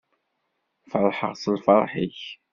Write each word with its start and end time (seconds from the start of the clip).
Ferḥeɣ 0.89 1.33
s 1.41 1.43
lferḥ-ik. 1.53 2.21